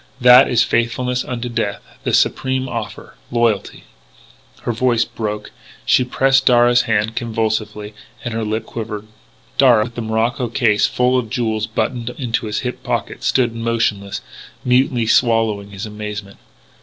That 0.19 0.49
is 0.49 0.63
'faithfulness 0.63 1.23
unto 1.23 1.47
death' 1.47 1.83
the 2.05 2.11
supreme 2.11 2.67
offer 2.67 3.13
loyalty" 3.29 3.83
Her 4.63 4.71
voice 4.71 5.05
broke; 5.05 5.51
she 5.85 6.03
pressed 6.03 6.47
Darragh's 6.47 6.81
hand 6.89 7.15
convulsively 7.15 7.93
and 8.25 8.33
her 8.33 8.43
lip 8.43 8.65
quivered. 8.65 9.05
Darragh, 9.59 9.83
with 9.83 9.93
the 9.93 10.01
morocco 10.01 10.47
case 10.47 10.87
full 10.87 11.19
of 11.19 11.29
jewels 11.29 11.67
buttoned 11.67 12.09
into 12.17 12.47
his 12.47 12.61
hip 12.61 12.81
pocket, 12.81 13.21
stood 13.23 13.53
motionless, 13.53 14.21
mutely 14.65 15.05
swallowing 15.05 15.69
his 15.69 15.85
amazement. 15.85 16.39